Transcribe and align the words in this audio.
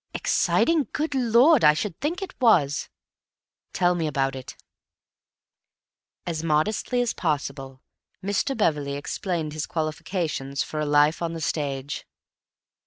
"Exciting? 0.15 0.87
Good 0.93 1.13
Lord, 1.13 1.63
I 1.63 1.75
should 1.75 2.01
think 2.01 2.23
it 2.23 2.33
was." 2.41 2.89
"Tell 3.71 3.93
me 3.93 4.07
about 4.07 4.35
it." 4.35 4.55
As 6.25 6.43
modestly 6.43 7.01
as 7.03 7.13
possible, 7.13 7.83
Mr. 8.23 8.57
Beverley 8.57 8.95
explained 8.95 9.53
his 9.53 9.67
qualifications 9.67 10.63
for 10.63 10.79
a 10.79 10.87
life 10.87 11.21
on 11.21 11.33
the 11.33 11.39
stage. 11.39 12.07